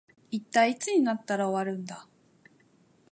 [0.31, 2.07] 一体いつになったら終わるんだ